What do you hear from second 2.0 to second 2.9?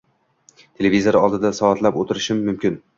o'tirishim mumkun.